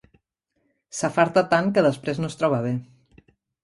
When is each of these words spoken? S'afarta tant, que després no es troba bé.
S'afarta 1.01 1.45
tant, 1.53 1.71
que 1.77 1.87
després 1.91 2.25
no 2.25 2.35
es 2.35 2.43
troba 2.43 2.67
bé. 2.69 2.77